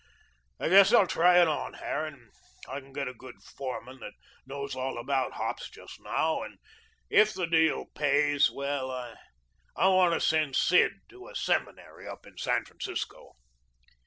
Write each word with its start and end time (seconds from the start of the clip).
I 0.59 0.67
guess 0.67 0.89
we'll 0.89 1.05
try 1.05 1.39
it 1.39 1.47
on, 1.47 1.73
Harran. 1.73 2.31
I 2.67 2.79
can 2.79 2.91
get 2.91 3.07
a 3.07 3.13
good 3.13 3.35
foreman 3.43 3.99
that 3.99 4.13
knows 4.47 4.75
all 4.75 4.97
about 4.97 5.33
hops 5.33 5.69
just 5.69 5.99
now, 6.01 6.41
and 6.41 6.57
if 7.11 7.35
the 7.35 7.45
deal 7.45 7.85
pays 7.93 8.49
well, 8.49 8.89
I 8.89 9.17
want 9.89 10.15
to 10.15 10.19
send 10.19 10.55
Sid 10.55 10.93
to 11.09 11.27
a 11.27 11.35
seminary 11.35 12.07
up 12.07 12.25
in 12.25 12.35
San 12.39 12.65
Francisco." 12.65 13.33